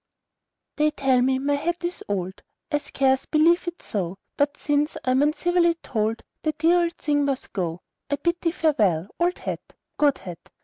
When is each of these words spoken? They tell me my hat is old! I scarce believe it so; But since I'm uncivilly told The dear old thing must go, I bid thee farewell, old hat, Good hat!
They 0.77 0.89
tell 0.89 1.21
me 1.21 1.37
my 1.37 1.53
hat 1.53 1.83
is 1.83 2.03
old! 2.09 2.41
I 2.71 2.79
scarce 2.79 3.27
believe 3.27 3.67
it 3.67 3.83
so; 3.83 4.17
But 4.35 4.57
since 4.57 4.97
I'm 5.05 5.21
uncivilly 5.21 5.75
told 5.75 6.23
The 6.41 6.53
dear 6.53 6.81
old 6.81 6.93
thing 6.93 7.23
must 7.23 7.53
go, 7.53 7.81
I 8.09 8.15
bid 8.15 8.41
thee 8.41 8.49
farewell, 8.49 9.09
old 9.19 9.37
hat, 9.37 9.61
Good 9.99 10.17
hat! 10.17 10.39